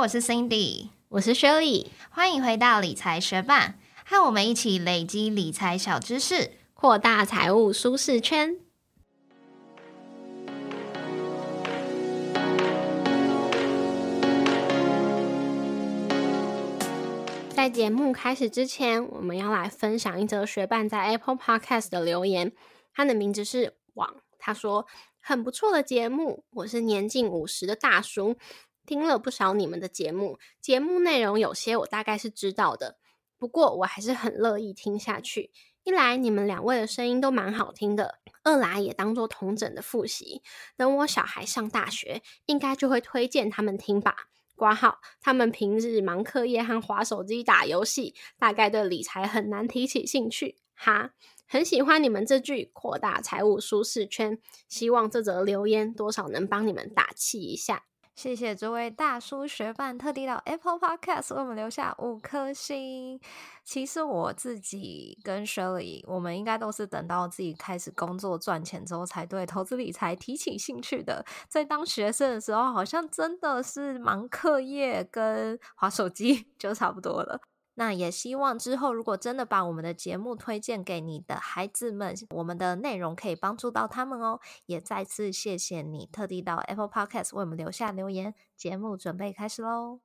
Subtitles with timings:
[0.00, 3.74] 我是 Cindy，我是 Shirley，欢迎回到理财学霸，
[4.06, 8.56] 和我们一起累积理财小知识，扩大财务舒适圈。
[17.50, 22.52] 在节目开始之前，我们要来分享一则学伴在 Apple Podcast 的留言，
[22.94, 24.86] 他的名字是网，他说
[25.20, 28.36] 很不错的节目，我是年近五十的大叔。
[28.90, 32.98] 听了不少你们的节目，节目内容有些我大概是知道的，
[33.38, 35.52] 不过我还是很乐意听下去。
[35.84, 40.42] 一来你们两位的声音都蛮好听的，二来也当做同整的复习。
[40.76, 44.26] 等我小孩上大学，应该就会推荐他们听吧。
[44.56, 50.56] 挂号，他们平日忙课业和划手机打游戏，大概对理财很难提起兴趣。
[50.74, 51.12] 哈，
[51.46, 57.84] 很喜欢你们这句扩大财务舒适圈，希望这则留言多少能帮你们打气一下。
[58.20, 63.18] 谢谢这位大叔学伴特地到 Apple Podcast 为我们留下五颗星。
[63.64, 71.24] 其实我自己跟 Shirley，我们应该都是等到自己开始工作赚钱之后，才对投资理财提起兴趣的。
[71.48, 77.40] 在当学生的时候，好像真的是忙课业跟划手机 就差不多了。
[77.80, 84.38] 那也希望之后，如果真的把我们的节目推荐给你的孩子们，我们的内容可以帮助到他们哦。
[84.66, 88.34] 也再次谢谢你特地到 Apple Podcast 为我们留下留言。
[88.54, 90.00] 节目准备开始喽。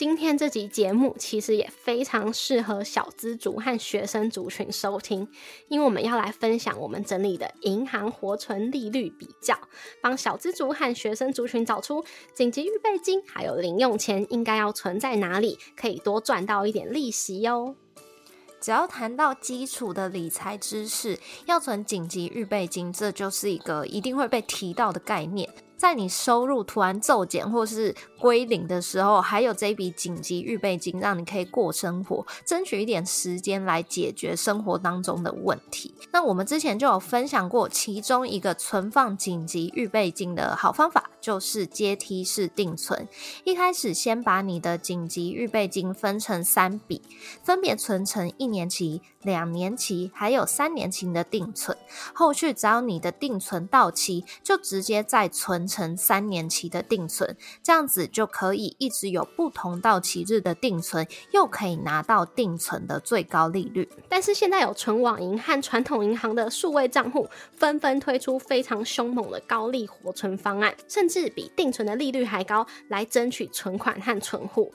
[0.00, 5.28] 今天这集节目其实也非常适合小资族和学生族群收听，
[5.68, 9.54] 因为我们要来分享我们整理的银行活存利率比较，
[10.00, 17.76] 帮小资族和学生族群找出紧急预备金还有零用钱应该要存在哪里，可以多赚到一点利息哟。
[18.58, 25.46] 只要谈到基础的理财知识，要存紧急预备金，这就是一个一定会被提到的概念。
[25.80, 35.94] 在你收入突然骤减或是归零的时候，还有这一笔紧急预备金，让你可以过生活，争取一点时间来解决生活当中的问题。
[36.12, 43.08] 那我们之前就有分享过，其中一个存放紧急预备金的好方法，就是阶梯式定存。
[43.44, 47.02] 一开始先把你的紧急预备金分成三笔，
[47.42, 49.02] 分别存成一年期。
[49.22, 51.76] 两年期还有三年期的定存，
[52.14, 63.86] 后续只要你的定存到期，就直接再存成三年期的定存，这样子就可以一直有不同到期日的定存，又可以拿到定存的最高利率。
[64.08, 74.72] 但是现在有存网银和传统银行的数位账户纷纷推出非常凶猛的高利活存方案，甚至比定存的利率还高，来争取存款和存户。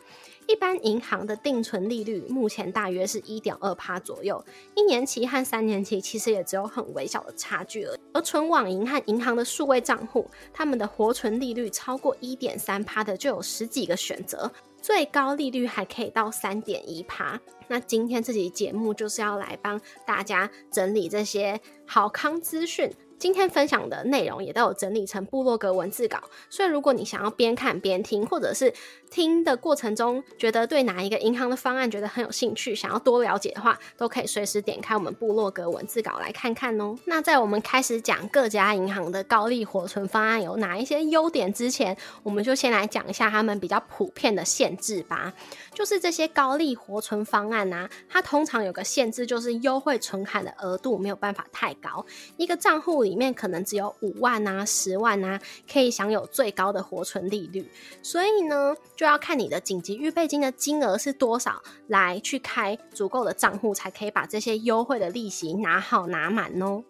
[0.47, 8.00] 一般银行的定存利率目前大约是一点二趴左右，一年期和三年期其实也只有很微小的差距而已。
[8.13, 17.41] 而存网银和银行的数位账户，他们的活存利率超过一点三趴的就有十几个选择，最高利率还可以到三点一趴。
[17.67, 22.88] 那今天这集节目就是要来帮大家整理这些好康资讯。
[23.18, 28.74] 今天分享的内容也都有整理成部落格文字稿，所以如果你想要边看边听，或者是
[29.09, 36.94] 听的过程中觉得对哪一个银行的方案觉得很有兴趣，想要多了解的话，都可以随时点开我们部落格文字稿来看看哦。
[37.06, 45.34] 那在我们开始讲各家银行的高利活存方案有哪一些优点之前，我们就先来讲一下他们比较普遍的限制吧。
[45.74, 52.06] 就是这些高利活存方案呐，它通常有个限制，就是优惠存款的额度没有办法太高，
[52.36, 53.05] 一个账户。
[53.06, 55.40] 里面可能只有五万啊、十万啊，
[55.72, 57.70] 可以享有最高的活存利率。
[58.02, 66.84] 所以呢，就要看你的紧急预备金的金额是多少，来去开足够的账户，才可以把这些优惠的利息拿好拿满哦。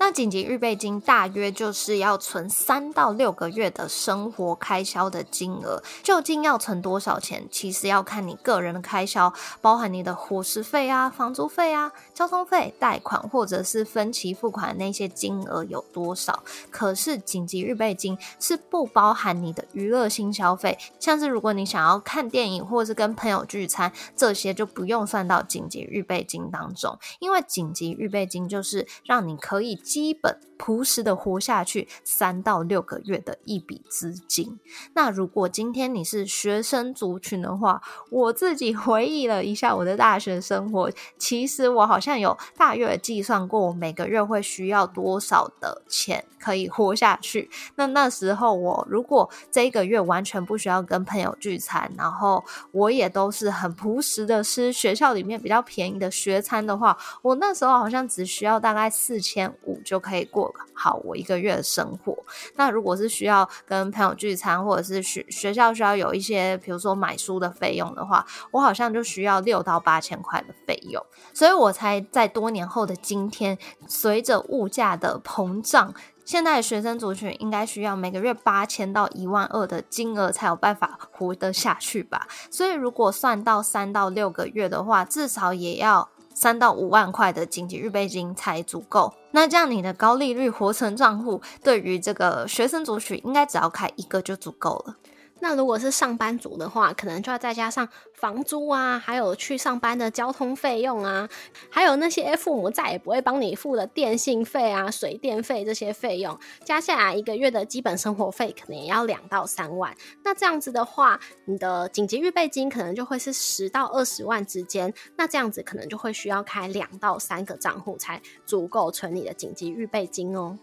[0.00, 7.46] 那紧急预备金大约就是要存三到六个月的生活开销的金额，究竟要存多少钱？
[7.50, 16.44] 其实要看你个人的开销，包含你的伙食费啊、房租费啊、交通费、贷款或者是分期付款那些金额有多少。
[16.70, 29.76] 可是紧急预备金是不包含你的娱乐性消费，像是如果你想要看电影或是跟朋友聚餐，这些就不用算到紧急预备金当中，因为紧急预备金就是让你可以。
[29.88, 34.60] 基本朴实的活下去三到六个月的一笔资金。
[34.92, 37.80] 那如果今天你是学生族群的话，
[38.10, 47.48] 我自己回忆了一下我的大学生活，其实我好像有大约计算过，我每个月会需要多少的钱可以活下去。
[47.76, 59.77] 那那时候我如果这一个月完全不需要跟朋友聚餐，然后我也都是很朴实的吃学校里面比较便宜的学餐的话，我那时候好像只需要大概四千五。
[59.84, 62.16] 就可以过好我一个月的生活。
[62.56, 71.04] 那如果是需要跟朋友聚餐，或者是学学校需要有一些，比如说买书的费用的话，我好像就需要六到八千块的费用。
[71.32, 75.94] 所以我才在多年后的今天，随着物价的膨胀。
[76.24, 82.28] 现在的学生族群应该需要每个月八千到一万二的金额才有办法活得下去吧？
[82.50, 86.10] 所以如果算到三到六个月的话，至少也要
[86.40, 89.12] 三到五万块的紧急预备金才足够。
[89.32, 94.94] 那这样你的高利率活存账户对于这个学生族群，应该只要开一个就足够了。
[95.40, 101.28] 那如果是上班族的话，可能就要再加上房租啊，还有去上班的交通费用啊，
[101.70, 109.94] 还有那些父母再也不会帮你付的电信费啊、水电费这些费用，加下来一个月的基本生活费可能也要两到三万。
[110.24, 114.92] 那这样子的话，你的紧急预备金可能就会是十到二十万之间。
[115.16, 120.58] 那这样子可能就会需要开两到三个账户才足够存你的紧急预备金哦。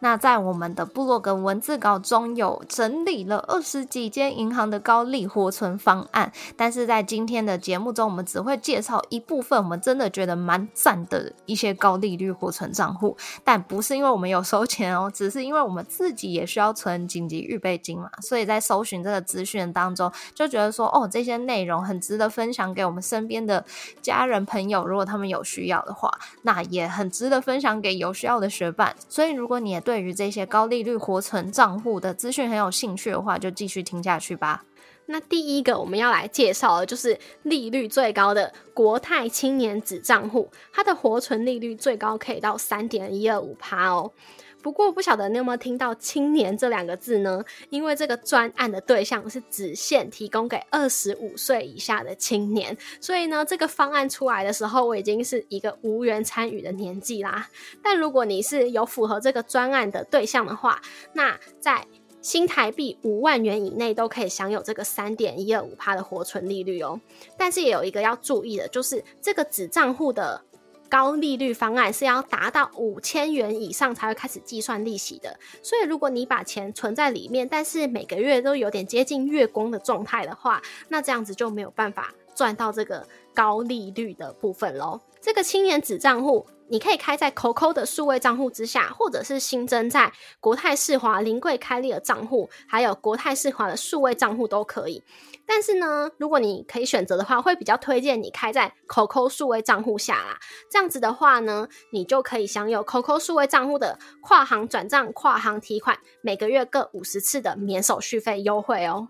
[0.00, 23.64] 那在我们的部落格文字稿中有整理了二十几间银行的高利活存方案，但是在今天的节目中，我们只会介绍一部分我们真的觉得蛮赞的一些高利率活存账户，但不是因为我们有收钱哦，只是因为我们自己也需要存紧急预备金嘛，所以在搜寻这个资讯当中，就觉得说哦，这些内容很值得分享给我们身边的
[24.00, 26.10] 家人朋友，如果他们有需要的话，
[26.42, 28.94] 那也很值得分享给有需要的学伴。
[29.08, 34.64] 所以如果你也对于这些高利率活存账户的资讯很有兴趣的话，就继续听下去吧。
[35.06, 44.12] 那第一个我们要来介绍的就是利率最高的国泰青年子账户，它的活存利率最高可以到三点一二五趴哦。
[44.62, 47.42] 不过不晓得你有没有听到“青年”这两个字呢？
[47.70, 57.48] 因为这个专案的对象是只限提供给二十五岁以下的青年，所以呢，这个方案出来的时候，我已经是一个无缘参与的年纪啦。
[57.82, 60.80] 但如果你是有符合这个专案的对象的话，
[61.14, 61.86] 那在
[62.20, 67.00] 新台币五万元以内都可以享有这个三点一二五趴的活存利率哦。
[67.38, 70.42] 但是也有一个要注意的，就是这个子账户的。
[70.90, 85.00] 高利率方案是要达到五千元以上才会开始计算利息的，所以如果你把钱存在里面，但是每个月都有点接近月光的状态的话，那这样子就没有办法赚到这个高利率的部分喽。
[85.20, 86.46] 这个青年子账户。
[86.72, 95.02] 你可以开在 COCO 的数位账户之下，或者是新增在国泰世华临柜开立的账户，还有国泰世华的数位账户都可以。
[95.44, 100.38] 但是呢，如果你可以选择的话，会比较推荐你开在 COCO 数位账户下啦。
[100.70, 109.08] 这样子的话呢，你就可以享有 COCO 数位账户的跨行转账、跨行提款，每个月各五十次的免手续费优惠哦。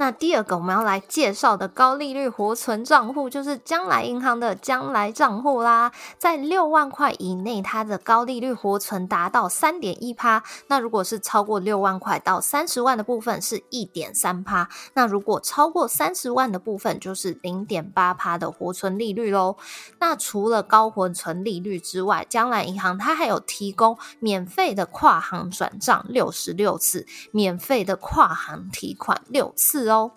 [0.00, 5.92] 那第二个我们要来介绍的高利率活存账户，就是将来银行的将来账户啦。
[6.16, 10.42] 在六万块以内，它的高利率活存达到三点一趴。
[10.68, 14.70] 那如果是超过六万块到三十万的部分，是一点三趴。
[14.94, 19.58] 那如果超过三十万的部分，就是零点八趴的活存利率喽。
[19.98, 29.89] 那除了高活存利率之外，将来银行它还有提供免费的跨行转账六十六次，免费的跨行提款六次。
[29.90, 30.12] 哦，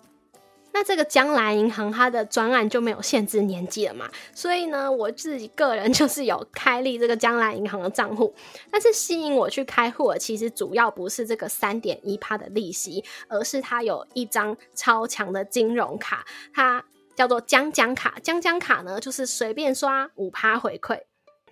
[0.72, 4.10] 那这个江南银行它的专案就没有限制年纪了嘛？
[4.34, 8.34] 所以呢，我自己个人就是有开立这个江南银行的账户。
[8.70, 16.84] 但是吸引我去开户的，其实主要不是这个三点一趴的利息，而是它有一张超强的金融卡，它
[17.14, 18.18] 叫做江江卡。
[18.22, 21.00] 江江卡呢，就是随便刷五趴回馈。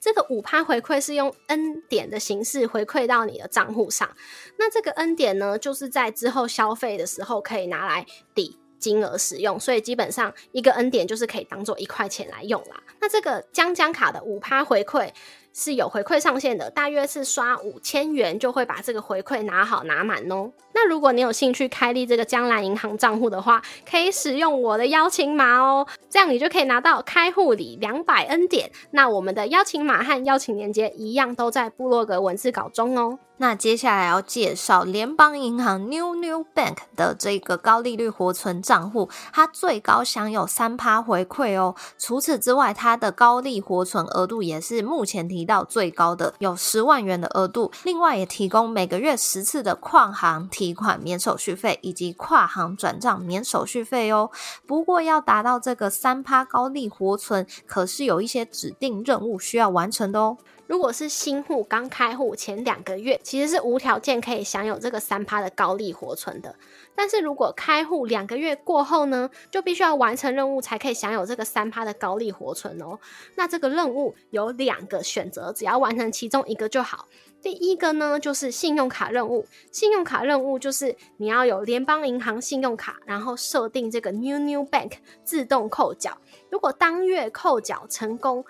[0.02, 4.10] 这个五趴回馈是用 N 点的形式回馈到你的账户上，
[4.58, 8.04] 那这个 N 点呢，就是在之后消费的时候可以拿来
[8.34, 12.82] 抵金额使用，所以基本上一个 N 点就是可以当做一块钱来用啦。
[13.00, 15.08] 那这个江江卡的五趴回馈。
[15.52, 20.50] 是有回馈上限的，大约是刷五千元就会把这个回馈拿好拿满哦。
[20.74, 28.70] 那如果你有兴趣开立这个江南银行账户的话，可以使用我的邀请码哦，这样你就可以拿到开户礼两百 N 点。
[28.90, 33.18] 那我们的邀请码和邀请链接一样，都在部落格文字稿中哦。
[33.42, 41.74] 那接下来要介绍联邦银行 New New Bank 的这个高利率活存账户，它最高享有三趴回馈哦。
[41.98, 47.72] 除此之外，它的高利活存额度也是目前提到最高的，有十万元的额度。
[47.82, 54.30] 另外也提供每个月十次的跨行提款免手续费，以及跨行转账免手续费哦。
[54.68, 60.38] 不过要达到这个三趴高利活存，可是有一些指定任务需要完成的哦。
[60.66, 66.54] 如果是新户刚开户前两个月，其实是无条件可以享有这个三趴的高利活存的。
[66.94, 72.98] 但是如果开户两个月过后呢，就必须要完成任务才可以享有这个三趴的高利活存哦。
[73.34, 77.06] 那这个任务有两个选择，只要完成其中一个就好。
[77.40, 79.44] 第一个呢，就是信用卡任务。
[79.72, 84.92] 信用卡任务就是你要有联邦银行信用卡，然后设定这个 New New Bank
[85.24, 86.16] 自动扣缴。
[86.50, 88.44] 如果当月扣缴成功，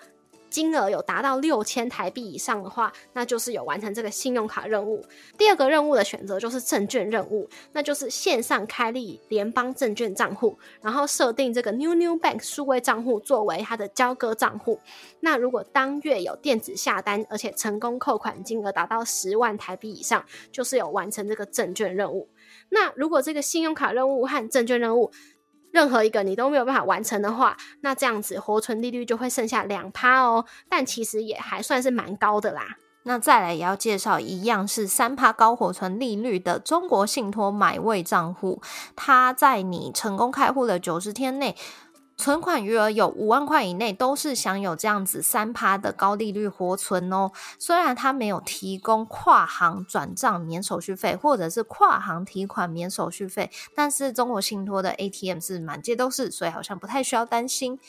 [0.53, 5.03] 金额有达到六千台币以上的话，那就是有完成这个信用卡任务。
[5.35, 14.79] 第二个任务的选择就是证券任务，那就是线上开立联邦证券账户，然后设定这个 New New Bank 数位账户作为它的交割账户。
[15.21, 22.29] 那如果当月有电子下单，而且成功扣款金额达到十万台币以上，就是有完成这个证券任务。
[22.69, 25.11] 那如果这个信用卡任务和证券任务，
[25.73, 30.45] 任何一个你都没有办法完成的话，那这样子活存利率就会剩下两趴哦。
[30.69, 32.77] 但其实也还算是蛮高的啦。
[33.05, 38.61] 那再来也要介绍一样是三趴高活存利率的中国信托买位账户，
[38.95, 41.55] 它在你成功开户的九十天内。
[42.15, 47.31] 存款余额有五万块以内，都是享有这样子三趴的高利率活存哦。
[47.57, 57.79] 虽然它没有提供跨行转账免手续费，或者是跨行提款免手续费，但是中国信托的 ATM 是满街都是，所以好像不太需要担心。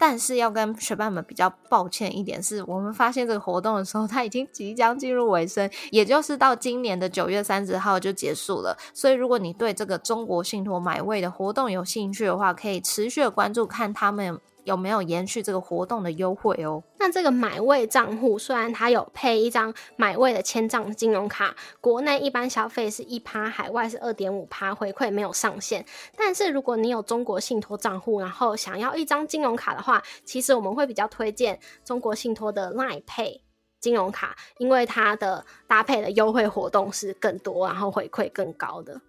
[0.00, 8.74] 但是要跟学伴们比较抱歉一点，是我们发现这个活动的时候，它已经即将进入尾声， 也就是到今年的九月三十号就结束了。
[8.94, 14.40] 所以如果你对这个中国信托买位的活动有兴趣的话，可以持续的关注，看他们。
[14.64, 16.82] 有没有延续这个活动的优惠哦？
[16.98, 25.84] 那这个买位账户虽然它有配一张买位的千账金融卡，国内一般消费是一趴，海外是二点五趴，回馈没有上限。
[26.16, 33.40] 但是如果你有中国信托账户，然后想要一张金融卡的话，其实我们会比较推荐中国信托的 Line Pay
[33.80, 39.00] 金融卡，因为它的搭配的优惠活动是更多，然后回馈更高的。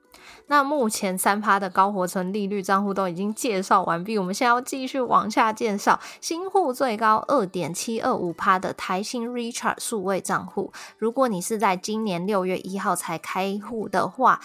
[0.47, 10.73] 那目前三趴的高活存利率账户都已经介绍完毕，我们现在要继续往下介绍新户最高二点七二五趴的台新 Richard 数位账户。
[10.97, 14.41] 如果你是在今年六月一号才开户的话。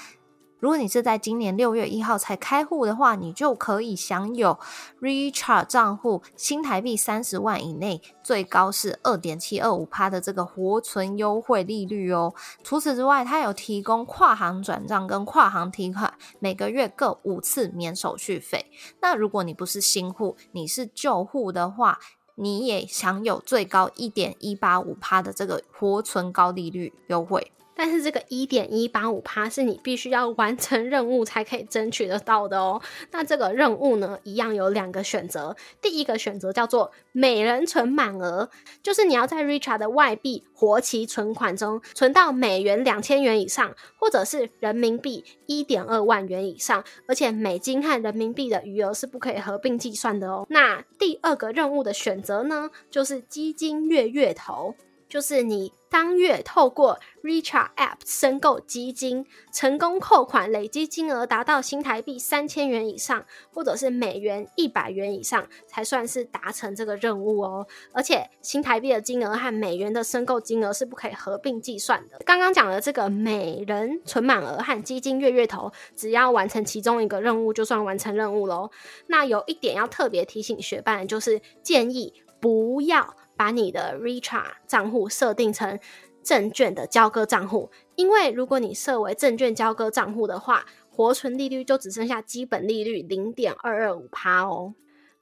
[0.66, 4.58] 如果你是在今年六月一号才开户的话，你就可以享有
[5.00, 12.34] Richard 账户新台币三十万以内，最高是二点七二五趴的这个活存优惠利率哦。
[12.64, 18.66] 除此之外，它有提供跨行转账跟跨行提款，每个月各五次免手续费。
[19.00, 22.00] 那如果你不是新户，你是旧户的话，
[22.34, 27.52] 你也享有最高一点一八五趴的这个活存高利率优惠。
[27.76, 32.80] 但是这个一点一八五趴是你必须要完成任务才可以争取得到的哦。
[33.10, 35.54] 那这个任务呢，一样有两个选择。
[35.82, 38.48] 第一个选择叫做每人存满额，
[38.82, 50.46] 就是你要在 Richard 的外币活期存款中存到美元两千元以上，或者是人民币一点二万元以上，而且美金和人民币的余额是不可以合并计算的哦。
[50.48, 54.74] 那第二个任务的选择呢，就是基金月月投。
[55.08, 67.66] 就是你当月透过 Richard App 申购基金，成功扣款，累积金额达到新台币三千元以上，或者是美元一百元以上，才算是达成这个任务哦。
[67.92, 72.18] 而且新台币的金额和美元的申购金额是不可以合并计算的。
[72.24, 78.70] 刚刚讲的这个每人存满额和基金月月投，只要完成其中一个任务，就算完成任务喽。
[79.06, 83.16] 那有一点要特别提醒学伴，就是建议不要。
[83.36, 85.78] 把你的 Richard 账户设定成
[86.22, 94.74] 证券的交割账户，因为如果你设为证券交割账户的话，活存利率就只剩下基本利率零点二二五趴哦。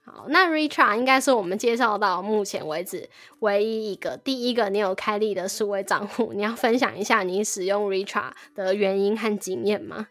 [0.07, 3.09] 好，那 Richard 应该是我们介绍到目前为止
[3.41, 10.09] 唯一一个第一个你有开立的数位账户，你要分享一下你使用 Richard 的原因和经验吗？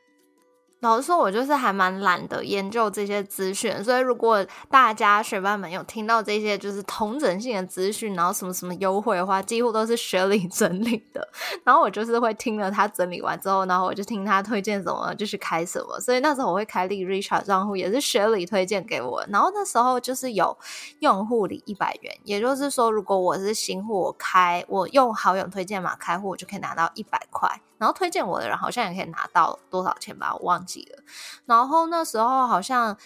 [0.83, 11.25] 老实说，我就是还蛮懒得研究这些资讯，所以如果大家学伴们有听到这些就是同整性的资讯，然后什么什么优惠的话，几乎都是学理整理的。
[11.63, 15.97] 然后我就是会听了他整理完之后，然后我就听他推荐什么就是开什么。
[16.01, 19.23] 所以那时候我会开立 Richard 账户，也是学里推荐给我。
[19.29, 20.57] 然后那时候就是有
[20.99, 27.61] 用户礼一百元，也就是说，如果我是新户，我开我用好友推荐码开户，我就可以拿到一百块。
[27.83, 31.03] 然后推荐我的人好像也可以拿到多少钱吧，我忘记了。
[31.45, 32.97] 然后那时候好像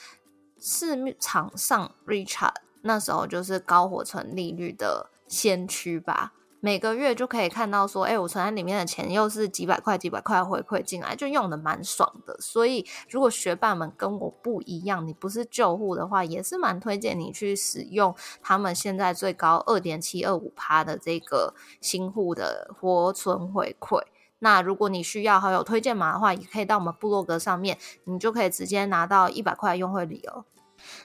[0.59, 2.53] 市场上 Richard
[2.83, 6.33] 那时候就是高活存利率的先驱吧。
[6.59, 12.35] 每个月就可以看到说，哎，我存在里面的钱又是几百块、几百块回馈进来，就用的蛮爽的。
[12.39, 24.01] 所以，如果学霸们跟我不一样，你不是旧户的话，也是蛮推荐你去使用他们现在最高二点七二五趴的这个新户的活存回馈。
[24.39, 30.45] 那如果你需要好友推荐码的话，也可以到我们部落格上面，你就可以直接拿到一百块优惠礼哦。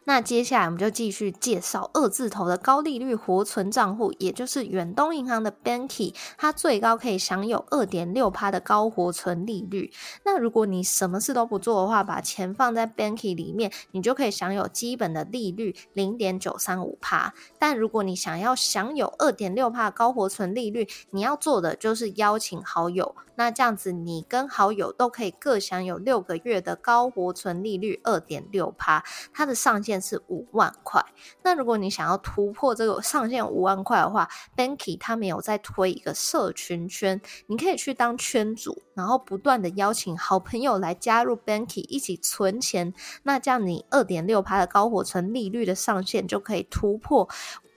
[0.05, 9.93] 那接下来我们就继续介绍二字头的高利率活存账户，也就是远东银行的 Banky，它最高可以享有二点六趴的高活存利率。
[10.25, 17.35] 那如果你什么事都不做的话，把钱放在 Banky 里面，你就可以享有基本的利率零点九三五趴。
[17.59, 23.15] 但如果你想要享有二点六趴高活存利率，你要做的就是邀请好友。
[23.35, 29.03] 那这样子，你跟好友都可以各享有六个月的高活存利率二点六趴，
[29.33, 31.01] 它的上限是五万块。
[31.45, 42.93] 那如果你想要突破这个上限五万块的话，Banky 他没有在推一个社群圈，你可以去当圈主，然后不断的邀请好朋友来加入 Banky 一起存钱。
[43.23, 47.29] 那这样你二点六趴的高活存利率的上限就可以突破。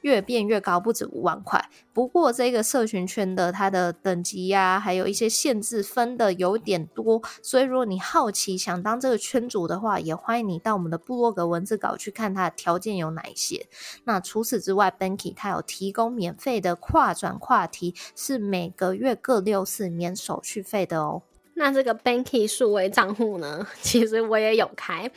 [0.05, 1.59] 越变越高，不止五万块。
[1.91, 13.65] 不过这个社群圈的它的等级呀，还有一些限制分的有点多，所以如果你好奇想当这个圈主的话，也欢迎你到我们的部落格文字稿去看它的条件有哪一些。
[14.03, 21.23] 那除此之外，Banky 它有提供免费的跨转跨题，是每个月各六次免手续费的哦。
[21.55, 25.09] 那这个 Banky 数位账户呢， 其实我也有开。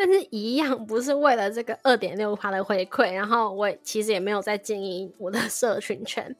[0.00, 6.36] 但是一样不是为了这个二点六趴的回馈，然后我其实也没有在经营我的社群圈。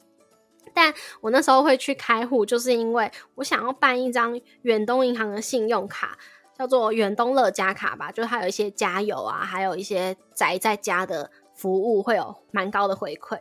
[0.73, 6.17] 但我那时候会去开户，就是因为我想要办一张远东银行的信用卡，
[6.57, 13.37] 叫做远东乐家卡吧，就是它有一些加油啊，还有一些宅在家的服务会有蛮高的回馈。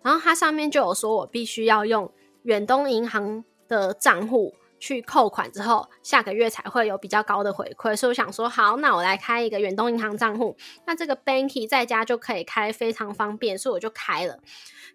[0.00, 2.10] 然后它上面就有说我必须要用
[2.44, 4.54] 远东银行的账户。
[4.78, 10.56] 去扣款之后，下个月才会有比较高的回馈，所以我想说，好，那我来开一个远东银行账户，
[10.86, 14.38] 那这个 Banky 在家就可以开，非常方便，所以我就开了。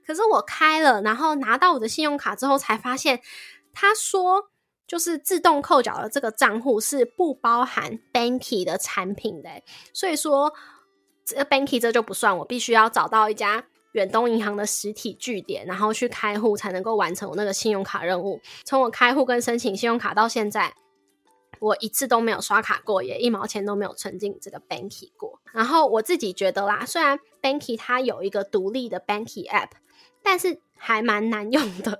[0.05, 3.21] 可是我开了，然后拿到我的信用卡之后，才发现
[3.73, 4.49] 他说，
[4.87, 9.49] 就是自动扣缴的这个账户是不包含 Banky 的产品的，
[9.93, 10.53] 所以说
[11.25, 13.65] 这个 Banky 这就不算，我必须要找到一家。
[13.93, 18.39] 远东银行的实体据点，然后去开户才能够完成我那个信用卡任务。
[18.63, 20.73] 从我开户跟申请信用卡到现在，
[21.59, 25.39] 我一次都没有刷卡过，也一毛钱都没有存进这个 Banky 过。
[25.51, 29.69] 然后我自己觉得啦，虽然 Banky 它有一个独立的 Banky App，
[30.21, 31.99] 但是还蛮难用的。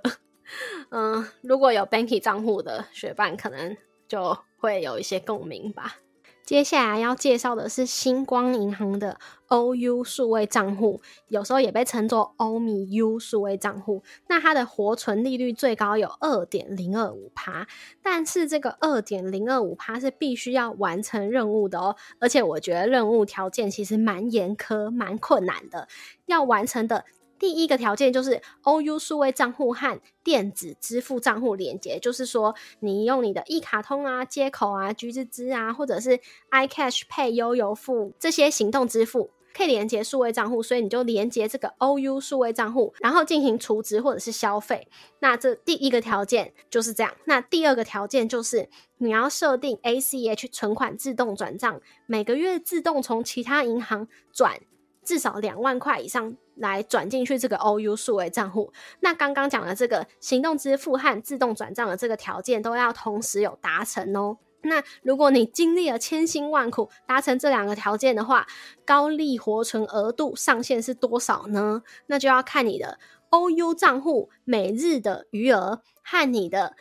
[0.90, 3.76] 嗯，如果有 Banky 账户的学伴，可能
[4.06, 5.96] 就会有一些共鸣吧。
[6.44, 14.02] 接下来要介绍的是星光银行的 OU 数位账户，有时候也被称作欧米 U 数位账户。
[14.28, 17.66] 那它的活存利率最高有二点零二五趴，
[18.02, 25.88] 但是这个二点零二五趴是必须要完成任务的哦，而且我觉得任务条件其实蛮严苛、蛮困难的，
[26.26, 27.06] 要完成的。
[27.44, 36.18] 第一个条件就是 OU 数位账户和电子支付账户连接，就是说你用你的一卡通啊、接口啊、橘子支啊，或者是
[36.50, 44.88] iCash Pay、悠游付这些行动支付可以连接数位账户，所以你就连接这个 OU 数位账户，然后进行储值或者是消费。
[45.18, 47.14] 那这第一个条件就是这样。
[47.26, 54.58] 那第二个条件就是你要设定 ACH 存款自动转账，每个月自动从其他银行转。
[55.04, 58.72] 至少两万块以上来转进去这个 OU 数位账户。
[59.00, 64.38] 那刚刚讲的这个行动支付和自动转账的这个条件都要同时有达成哦。
[64.62, 68.46] 那如果你经历了千辛万苦达成这两个条件的话，
[68.86, 71.82] 高利活存额度上限是多少呢？
[72.06, 72.98] 那就要看你的
[73.30, 76.74] OU 账户每日的余额和你的。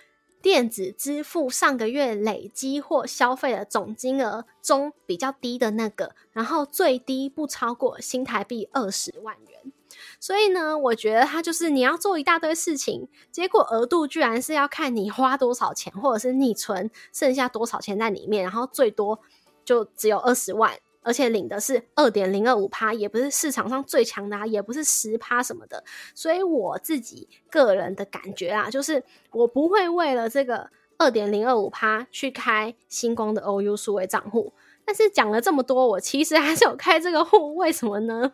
[0.43, 9.71] 电子支付上个月累积或消费的总金额中比较低的那个，然后最低不超过新台币二十万元。
[10.19, 19.21] 所以呢，我觉得它就是你要做一大堆事情，结果额度居然是要看你花多少钱，或者是你存剩下多少钱在里面，然后最多
[19.63, 20.77] 就只有二十万。
[21.03, 25.83] 而且领的是二点零二五趴，也不是市场上最强的啊，也不是十趴什么的，
[26.15, 34.53] 所以我自己个人的感觉啊，就是我不会为了这个二点零二五趴去开星光的 OU 数位账户。
[34.85, 38.33] 但是讲了这么多，我其实还是有开这个户，为什么呢？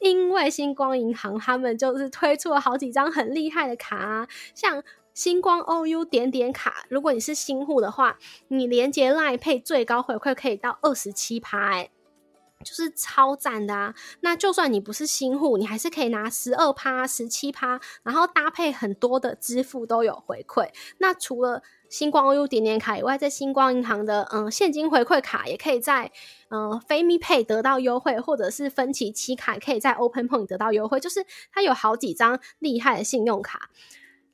[0.00, 4.82] 因为星光银行他们就是推出了好几张很厉害的卡啊，像
[5.14, 11.88] 星光 OU 点点卡，如果你是新户的话，你连接赖配最高回馈可以到二十七趴，哎。
[12.64, 13.94] 就是超赞的啊！
[14.20, 20.70] 那就算你不是新户，你还是可以拿十二趴、十七趴，然后搭配很多的支付都有回馈。
[20.98, 26.10] 那除了星光 OU 点点卡以外，在星光银行的嗯现金回馈卡也可以在
[26.48, 30.98] 嗯飞咪 Pay 得到优惠，或者是分期期卡可以在 Open Point 得到优惠。
[30.98, 33.70] 就是它有好几张厉害的信用卡，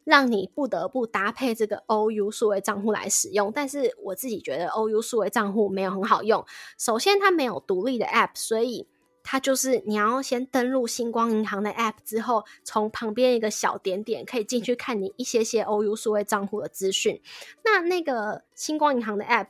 [0.04, 3.52] 让你不得不搭配这个 OU 数位账户来使用。
[3.54, 6.44] 但是我自己觉得 OU 数位账户没有很好用。
[6.78, 8.86] 首先，它没有独立的 App，所以。
[9.24, 17.22] 它就是你要先登录星光银行的 App 之后，从旁边一个小点点可以进去看你一些些 OU 数位账户的资讯。
[17.64, 19.46] 那那个星光银行的 App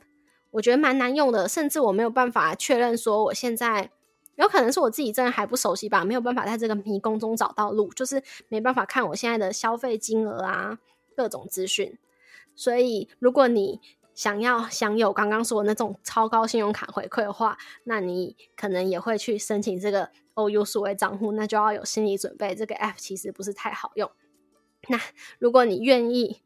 [0.51, 3.89] 我觉得蛮难用的，甚至我没有办法确认说我现在
[4.35, 10.79] 有可能是我自己真的还不熟悉吧，没有办法在这个迷宫中找到路，就是没办法看我现在的消费金额啊
[11.15, 11.97] 各种资讯。
[12.55, 13.79] 所以如果你
[14.13, 24.11] 想要享有刚刚说的那种超高信用卡回馈的话，那你可能也会去申请这个 OU 数位账户，那就要有心理准备，这个 App 其实不是太好用。
[24.87, 24.99] 那
[25.39, 26.41] 如果你愿意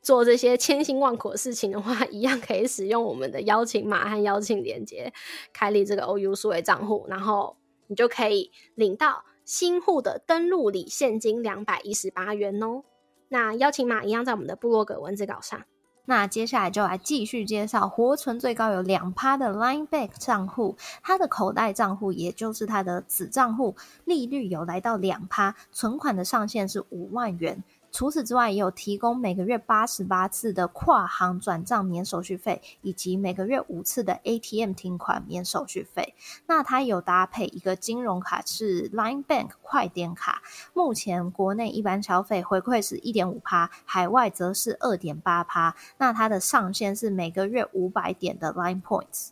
[0.00, 5.12] 做这些千辛万苦的事情的话， 一样可以使用我们的邀请码和邀请链接
[5.52, 7.56] 开立这个 OU 数位账户，然后
[7.88, 12.82] 你就可以领到新户的登录礼现金两百一十八元哦。
[13.28, 15.60] 那邀请码一样在我们的部落格文字稿上。
[16.06, 27.62] 那接下来就来继续介绍活存最高有两趴的 Line Bank 账户，它的口袋账户也就是它的子账户，利率有来到两趴，存款的上限是五万元。
[27.98, 36.14] 除此之外，也有提供每个月八十八次的跨行转账免手续费，以及每个月五次的 ATM 提款免手续费。
[36.46, 40.40] 那它有搭配一个金融卡，是 Line Bank 快点卡。
[40.74, 45.74] 目前国内一般消费回馈是一点五趴，海外则是二点八趴。
[45.96, 49.30] 那它的上限是每个月五百点的 Line Points。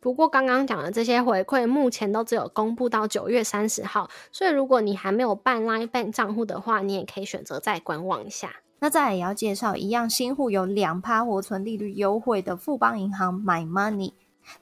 [0.00, 8.50] 不过刚刚讲的这些回馈，目前都只有公布到九月三十号，所以如果你还没有办 Line Bank 账户的话，你也可以选择再观望一下。
[8.78, 14.12] 那再来也要介绍一样新户有两趴活存利率优惠的富邦银行 My Money，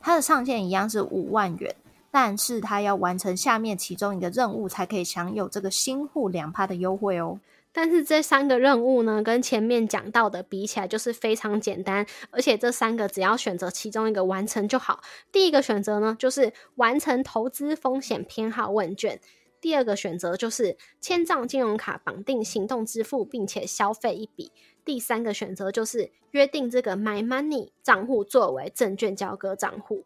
[0.00, 1.76] 它的上限一样是五万元，
[2.10, 7.38] 但是它要完成下面其中一个任务才可以享有这个新户两趴的优惠哦。
[7.76, 15.02] 但是这三个任务呢，跟前面讲到的比起来，就是非常简单，而且这三个只要选择其中一个完成就好。
[15.30, 19.18] 第一个选择呢，就是完成投资风险偏好问卷；
[19.60, 24.50] 第二个选择就是千账金融卡绑定行动支付，并且消费一笔；
[24.82, 30.04] 第三个选择就是约定这个 My Money 账户作为证券交割账户。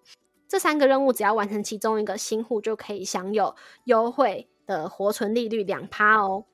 [0.49, 3.55] 这三个任务只要完成其中一个，新户就可以享有
[3.85, 6.47] 优惠的活存利率两趴哦。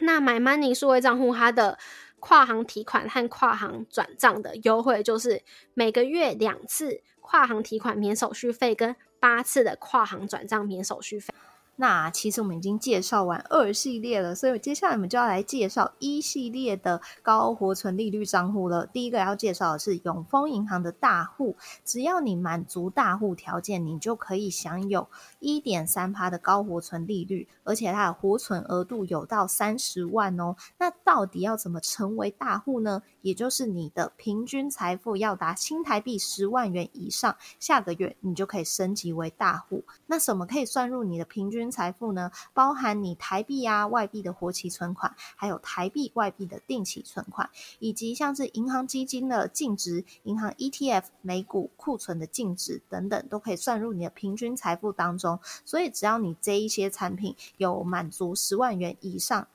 [0.00, 1.78] 那买 Money 数位账户，它的
[2.20, 5.42] 跨行提款和跨行转账的优惠，就是
[5.74, 11.32] 每个月两次跨行提款免手续费，跟八次的跨行转账免手续费。
[11.80, 18.84] 那其实我们已经介绍完二系列了，所以接下来我们就要来介绍一系列的高活存利率账户了。
[18.84, 30.56] 第一个要介绍的是永丰银行的大户，只要你满足大户条件，你就可以享有一点三趴的高活存利率，而且它的活存额度有到三十万哦。
[30.78, 33.02] 那到底要怎么成为大户呢？
[33.28, 39.84] 也就是你的平均财富要达新台币十万元以上，下个月你就可以升级为大户。
[40.06, 41.70] 那什么可以算入你的平均？
[41.70, 55.38] 财富呢，包含你台币啊、外币的活期存款，还有台币、外币的定期存款，以及像是银行基金的净值、银行 ETF、美股库存的净值等等，都可以算入你的平均财富当中。
[55.66, 59.46] 所以，只要你这一些产品有满足十万元以上，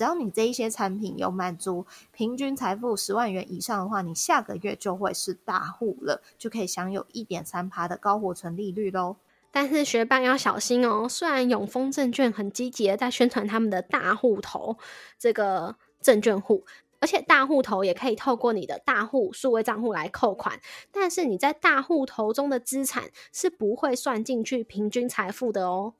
[0.00, 9.16] 只要你这一些产品有满足平均财富十万元以上的话，你下个月就会是大户了，就可以享有一点三趴的高活存利率喽。
[9.50, 11.06] 但是学伴要小心哦。
[11.06, 14.78] 虽然永丰证券很积极的在宣传他们的大户头
[15.18, 16.64] 这个证券户，
[17.00, 20.58] 而且大户头也可以透过你的大户数位账户来扣款，
[20.90, 25.92] 但是你在大户头中的资产是不会算进去平均财富的哦。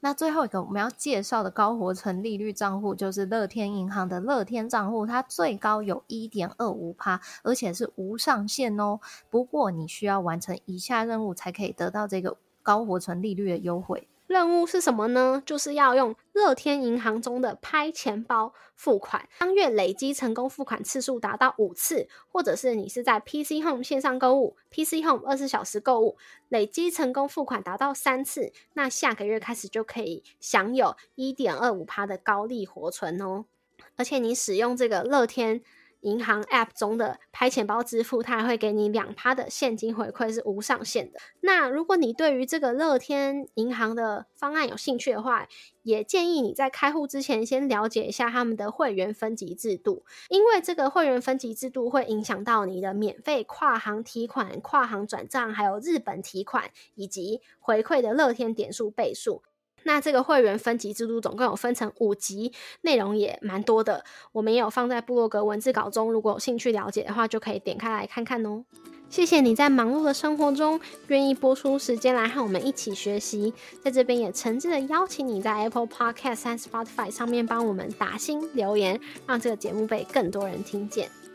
[0.00, 9.00] 那最后一个我们要介绍的高活存利率账户就是乐天银行的乐天账户，它最高有一点二五趴，而且是无上限哦。
[9.30, 12.36] 不过你需要完成以下任务才可以得到这个。
[12.60, 15.42] 高活存利率的优惠任务是什么呢？
[15.46, 26.18] 就是要用乐天银行中的拍钱包付款，当月累积成功付款次数达到五次，或者是你是在 PC Home 线上购物，PC Home 二十四小时购物
[26.50, 33.46] 累积成功付款达到三次，那下个月开始就可以享有一点二五趴的高利活存哦。
[33.96, 35.62] 而且你使用这个乐天
[36.00, 41.18] 银行 App 中的拍钱包支付，它还会给你两趴的现金回馈，是无上限的。
[41.40, 45.48] 那如果你对于这个乐天银行的方案有兴趣的话，
[45.82, 59.42] 也建议你在开户之前先了解一下他们的会员分级制度，因为这个会员分级制度会影响到你的免费跨行提款、跨行转账，还有日本提款以及回馈的乐天点数倍数。
[59.84, 64.04] 那这个会员分级制度总共有分成五级，内容也蛮多的。
[64.32, 68.64] 我们也有放在部落格文字稿中，如果有兴趣了解的话，就可以点开来看看哦。
[69.08, 81.08] 谢谢你在忙碌的生活中愿意播出时间来和我们一起学习，在这边也诚挚的邀请你在 Apple Podcast 和 Spotify 上面帮我们打新留言，让这个节目被更多人听见。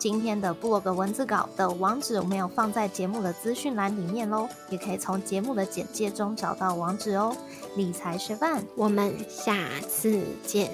[0.00, 7.36] 今天的布洛格文字稿的网址我们有放在节目的资讯栏里面喽，也可以从节目的简介中找到网址哦。
[7.76, 10.70] 理财学伴，我们下次见，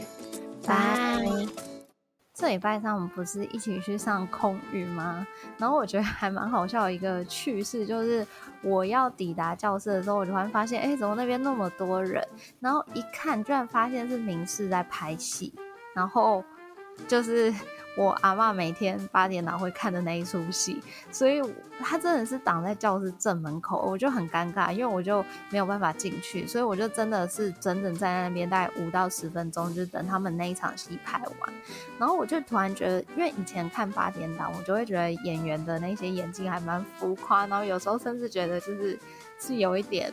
[0.65, 1.27] 拜。
[2.33, 5.27] 这礼拜上我们不是一起去上空语吗？
[5.59, 8.25] 然后我觉得还蛮好笑的一个趣事，就是
[8.63, 12.25] 我要抵达教室的时候，我突然发现，哎，怎么那边那么多人？
[12.61, 15.53] 然后一看，居然发现是明世在拍戏，
[15.97, 16.45] 然后
[17.09, 17.53] 就是。
[17.97, 20.81] 我阿妈每天八点档会看的那一出戏，
[21.11, 21.41] 所以
[21.81, 31.53] 他真的是挡在教室正门口，我就很尴尬，因为我就没有办法进去，所以我就真的是整整在那边大概五到十分钟，就等他们那一场戏拍完。
[31.99, 38.99] 然后我就突然觉得，因为以前看八点档，我就会觉得演员的那些演技还蛮浮夸，然后有时候甚至觉得就是
[39.39, 40.13] 是有一点。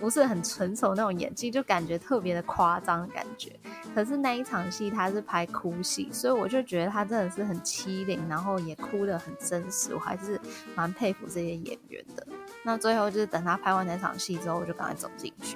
[0.00, 3.52] 不是很纯熟那种演技，就感觉特别的夸张感觉。
[3.94, 9.94] 可是那一场戏他是拍哭戏，所以我就觉得他真的是很凄厉，然后也哭得很真实。
[9.94, 10.40] 我还是
[10.74, 12.26] 蛮佩服这些演员的。
[12.62, 15.55] 那最后就是等他拍完那场戏之后，我就赶快走进去。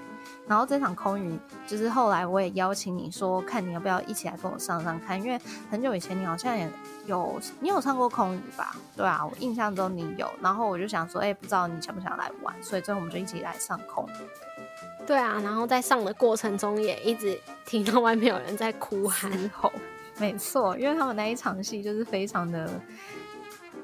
[0.51, 5.39] 然后这场空余，就是后来我也邀请你说，看你要不要一起来跟我上上看，因为
[5.71, 6.69] 很久以前你好像也
[7.07, 8.75] 有你有上过空余吧？
[8.97, 10.29] 对啊，我印象中你有。
[10.43, 12.53] 然后我就想说，哎，不知道你想不想来玩？
[12.61, 15.07] 所以最后我们就一起来上空余。
[15.07, 19.73] 对啊，然后在上的过程中也一直听到外面有人在哭喊吼。
[20.19, 22.69] 没错，因为他们那一场戏就是非常的，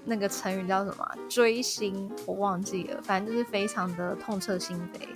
[0.05, 1.09] 那个成语叫什么？
[1.29, 2.11] 追星？
[2.27, 5.07] 我忘记了，反正就是非常的痛彻心扉。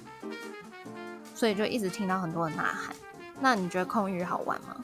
[1.41, 2.95] 所以就一直听到很多的呐喊。
[3.41, 4.77] 那你觉得空域好玩吗？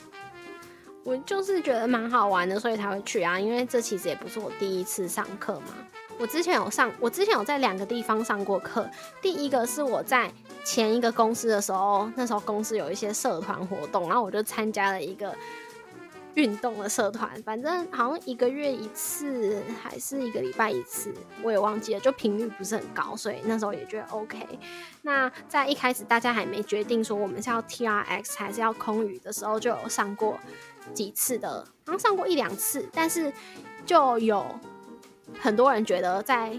[1.04, 3.38] 我就是觉得蛮好玩的，所以才会去啊。
[3.38, 5.66] 因为这其实也不是我第一次上课嘛。
[6.18, 8.88] 我之前有上，我之前有在两个地方上过课。
[9.20, 10.32] 第一个是我在
[10.64, 15.36] 前一个公司的时候，那时候公司有一些社团活动，然后我就参加了一个。
[16.36, 24.38] 运动的社团，反正好像一个月一次，还是一个礼拜一次，我也忘记了，就频率不是很高，所以那时候也觉得 OK。
[25.02, 30.38] 那在一开始大家还没决定说我们是要 TRX 还是要空余的时候，就有上过
[30.94, 33.32] 几次的，好像上过一两次，但是
[33.84, 34.46] 就有
[35.40, 36.58] 很多人觉得在。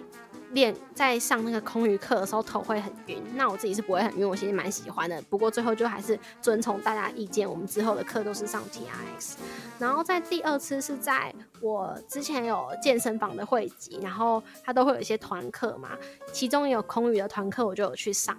[0.52, 5.22] 练在上那个空余课的时候头会很晕，那我自己是不会很晕，我其实蛮喜欢的。
[5.24, 9.38] 不过最后就还是遵从大家意见，我们之后的课都是上 T R X。
[9.78, 15.90] 然后在第二次是在我之前有健身房的汇集，然后它都会有一些团课嘛，
[16.32, 18.38] 其中有空余的团课，我就有去上。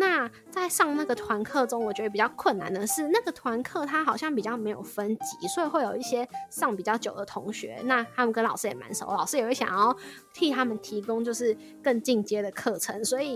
[0.00, 9.94] 那在上那个团课中，我觉得比较困难的是，那个团课它好像比较没有分级，所以会有一些上比较久的同学，那他们跟老师也蛮熟，老师也会想要
[10.32, 13.04] 替他们提供就是更进阶的课程。
[13.04, 13.34] 所以，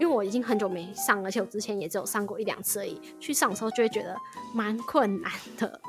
[0.00, 4.16] 为我已经很久没上，而且我之前也只有上过一两次而已，去上的时候就会觉得
[4.52, 5.80] 蛮困难的，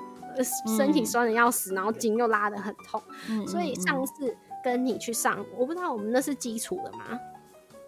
[0.78, 3.02] 身体酸的要死，然后筋又拉的很痛。
[3.48, 7.20] 所以上次跟你去上，我不知道我们那是基础的吗？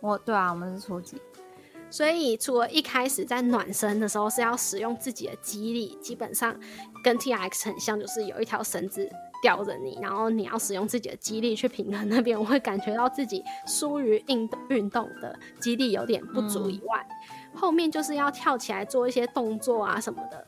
[0.01, 1.21] 我对啊，我们是初级。
[1.89, 6.53] 所以，除了一开始在暖身的时候是要使用自己的肌力，基本上
[7.03, 9.09] 跟 T X 很像，就是有一条绳子
[9.41, 12.37] 吊着你，然后你要使用自己的肌力去平衡那边。
[12.37, 17.07] 我会感觉到自己疏于运运动的肌力有点不足以外，
[17.53, 20.45] 后面就是要跳起来做一些动作啊什么的，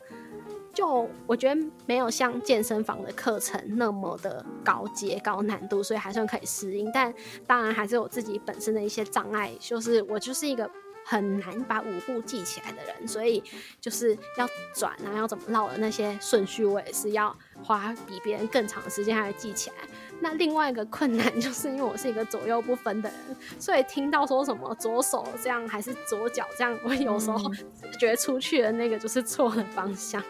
[0.74, 6.90] 就我觉得没有像健身房的课程那么的高阶高难度，所以还算可以适应。
[6.92, 7.14] 但
[7.46, 10.70] 当然还是有自己本身的一些障碍，就是我就是一个。
[11.10, 13.42] 很难把舞步记起来的人，所以
[13.80, 19.76] 就是要转啊，要怎么绕的那些顺序，我也是要花比别人更长的时间来记起来。
[20.20, 27.50] 那另外一个困难就是因为我是一个左右不分的人，所以听到说什么左手这样还是左脚这样，我有时候
[27.98, 30.22] 觉得出去的那个就是错的方向，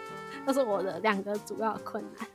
[0.47, 2.29] 这是我的两个主要的困难。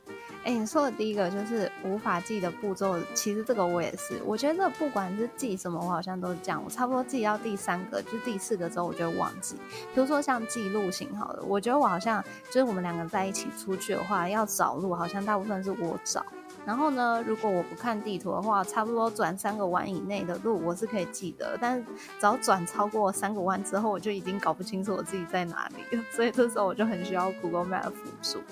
[0.44, 4.20] 哎，你说的第一个就是无法记的步骤，其实这个我也是。
[4.26, 6.62] 我觉得不管是记什么，我好像都是这样。
[6.62, 9.56] 我差不多记到第三个，就第四个之后，我就忘记。
[9.94, 16.22] 比如说像记路型，好了，我觉得我好像就是我们两个在一起出去的话，要找路，好像大部分是我找。
[16.66, 21.56] 然后呢，如果我不看地图的话，差不多转三个弯以内的路，我是可以记得。
[21.58, 21.84] 但是
[22.20, 26.04] 只要转超过三个弯之后，我就已经搞不清楚我自己在哪里了。
[26.10, 28.42] 所以这时候我就很需要 Google Map 辅助。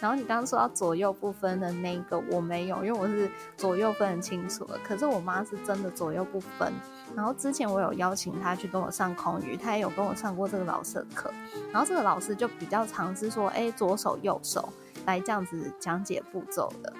[0.00, 4.78] 然后你刚刚说到左右不分的那个，我没有，因为我是左右分很清楚的。
[4.82, 6.72] 可是我妈是真的左右不分。
[7.14, 11.30] 然后之前我有邀请她去跟我上空语，她也有跟我上过这个老师的课。
[11.70, 14.68] 然后这个老师就比较尝试说，哎，左手右手
[15.04, 16.92] 来这样子讲解步骤的。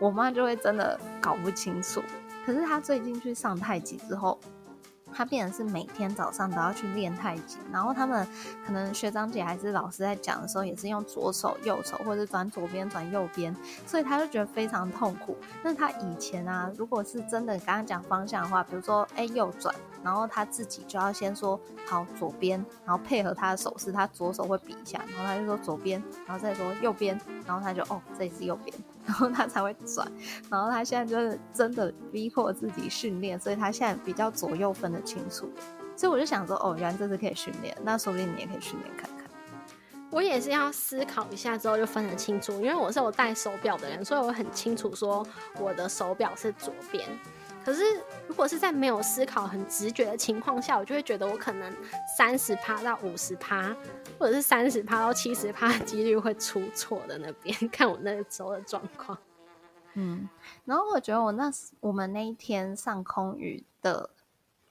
[0.00, 2.02] 我妈就会真的搞不清楚。
[2.44, 4.38] 可是她最近去上太极之后。
[5.12, 8.26] 他变成是每天早上都要去练太极，然后他们
[8.66, 13.54] 可能学长姐还是老师在讲的时候，也是用左手、右手，或者转左边、转右边，
[13.86, 15.36] 所以他就觉得非常痛苦。
[15.62, 28.76] 那他以前啊，如果是真的刚刚讲方向的话，比如说哎右转，然后他自己就要先说好左边，然后配合他的手势，他左手会比一下，然后他就说左边，然后再说右边，然后他就哦这里是右边。
[29.08, 30.06] 然后他才会转，
[30.50, 35.50] 然后他现在就是真的逼迫自己训练，所以他现在比较左右分得清楚。
[35.96, 39.26] 所以我就想说，哦，原来这是可以训练，那说不定你也可以训练看看。
[40.10, 45.26] 我也是要思考一下之后就分得清楚，因为我是有戴手表的人，所以我很清楚说
[45.58, 47.08] 我的手表是左边。
[47.68, 47.82] 可是，
[48.26, 51.70] 如果是在没有思考、很直觉的情况下，我就会觉得我可能
[52.16, 53.76] 三十趴到五十趴，
[54.18, 59.18] 或者是三十趴到七十趴的几率会出错的那边， 看我那时候的状况。
[59.92, 60.26] 嗯，
[60.64, 64.08] 然后我觉得我那我们那一天上空语的，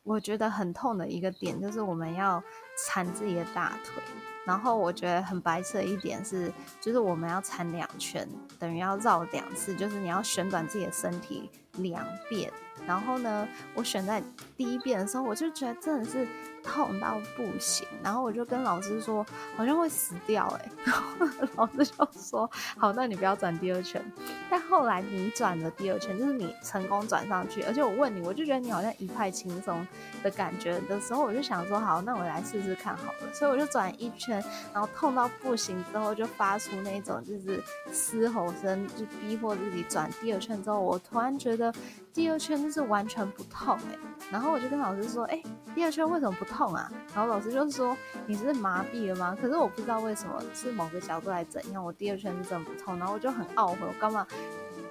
[0.02, 2.44] 我觉得很痛的一个点就是我们要
[2.84, 4.02] 缠自己的大腿。
[4.44, 12.52] 然后我觉得很白色的一点是，就是我们要缠两圈，等于要绕两次，就是你要旋转自己的身体两遍。
[12.88, 14.24] 然后呢，我选在
[14.56, 16.26] 第一遍的时候，我就觉得真的是
[16.64, 17.86] 痛到不行。
[18.02, 19.26] 然后我就跟老师说，
[19.58, 20.72] 好像会死掉哎。
[20.86, 24.02] 然后老师就说，好，那你不要转第二圈。
[24.50, 29.86] 但后来你转了第二圈，就是你成功转上去，而且我问你，我就觉得你好像一派轻松
[30.24, 33.34] 的感觉的时候，我就想说，好，那我来试试看好了。
[33.34, 34.42] 所以我就转一圈，
[34.74, 41.74] 然后痛到不行之后，就发出那种就是嘶吼声，就逼迫自己转第二圈之后，我突然觉得。
[42.14, 43.98] 第二圈就是是完全不痛哎，
[44.32, 45.42] 然后我就跟老师说，哎，
[45.74, 46.92] 第二圈为什么不痛啊？
[47.16, 49.36] 然后老师就说你是麻痹了吗？
[49.42, 54.28] 可是我不知道为什么是某个角度来怎样，我第二圈是真的不痛，然后我就很懊悔，我干嘛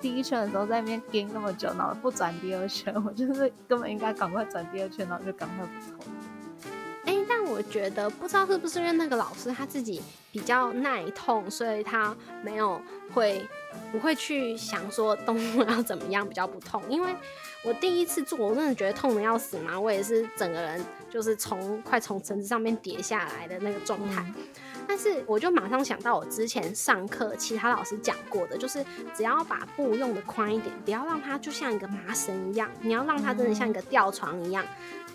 [0.01, 6.13] 第一圈的时候在那边盯那么久，然后不转第二圈， 我就是根本应该赶快转第二圈，然后就赶快不痛。
[7.57, 12.81] 我觉得不知道是不是因为那个老师他自己比较耐痛，所以他没有
[13.15, 13.47] 会。
[13.93, 17.15] 不会去想说动物要怎么样比较不痛，因为
[17.63, 24.25] 我第一次做，我真的觉得痛的要死嘛，我也是整个人就是从快从绳子上面跌下来的那个状态。
[24.89, 28.83] 但是我就马上想到我之前上课其他老师讲过的，就是
[29.15, 34.65] 只要把布用的宽一点，不要让它就像一个麻绳一样，你要让它真的像一个吊床一样。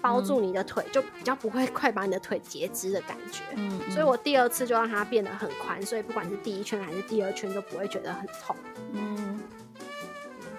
[0.02, 3.44] 包住你的腿，就比较不会快把你的腿截肢的感觉。
[3.56, 8.56] 嗯，所以我第二次就让它变得很宽，所以不管是第一圈还是第二圈，都不会觉得很痛。
[8.94, 9.40] 嗯，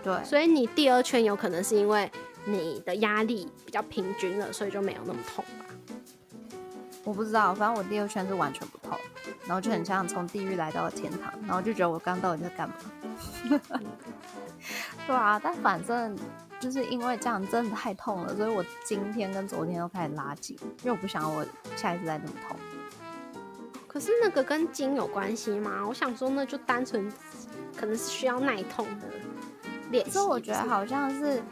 [0.03, 0.25] 对。
[0.25, 2.11] 所以你第二圈有可能是因为
[2.45, 5.67] 你的压力比较平均了，所以就没有那么痛吧？
[7.05, 8.97] 我不知道，反正我第二圈是完全不痛，
[9.45, 12.75] 然后就很像从地狱来到了天堂，然后就觉得我刚到底在干嘛？
[15.05, 16.17] 对啊，但反正。
[16.63, 21.45] 就是因为这样真的太痛了，所以我今天跟昨天都开始拉筋，因为我不想我
[21.75, 22.57] 下一次再那么痛。
[23.89, 25.85] 可是那个跟筋有关系吗？
[25.85, 27.13] 我想说，那就单纯
[27.77, 29.09] 可能是需要耐痛的
[29.91, 30.13] 练习。
[30.13, 31.43] 所以我觉得好像是，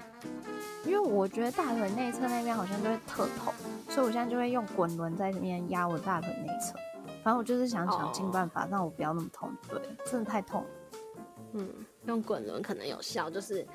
[0.84, 3.52] 因为我觉得大腿内侧那边好像就会特痛，
[3.88, 6.78] 所以我现在就会用滚轮在里面压我大腿内侧。
[7.24, 10.64] 反正我就是想想尽办法让我不要那么痛，对，真的太痛。
[11.54, 11.68] 嗯，
[12.06, 13.66] 用滚轮可能有效，就是。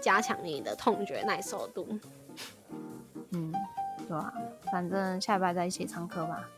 [0.00, 1.86] 加强你的痛觉耐受度。
[3.32, 3.52] 嗯，
[4.06, 4.32] 对啊，
[4.72, 6.48] 反正下礼拜再一起上课吧。